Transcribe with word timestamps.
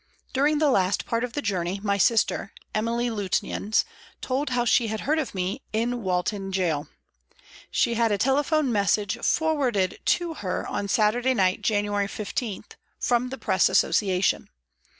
During 0.33 0.57
the 0.57 0.71
last 0.71 1.05
part 1.05 1.23
of 1.23 1.33
the 1.33 1.43
journey 1.43 1.79
my 1.83 1.99
sister, 1.99 2.53
Emily 2.73 3.11
Lutyens, 3.11 3.85
told 4.19 4.49
how 4.49 4.65
she 4.65 4.87
had 4.87 5.01
heard 5.01 5.19
of 5.19 5.35
me 5.35 5.61
in 5.73 6.01
Walton 6.01 6.49
Gaol. 6.49 6.87
She 7.69 7.93
had 7.93 8.11
a 8.11 8.17
telephone 8.17 8.71
message 8.71 9.19
for 9.23 9.55
warded 9.55 9.99
to 10.03 10.33
her 10.33 10.65
on 10.65 10.87
Saturday 10.87 11.35
night, 11.35 11.61
January 11.61 12.07
15, 12.07 12.63
from 12.97 13.29
the 13.29 13.37
Press 13.37 13.69
Association. 13.69 14.49